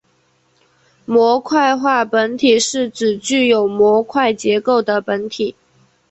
[1.05, 5.55] 模块化本体是指具有模块结构的本体。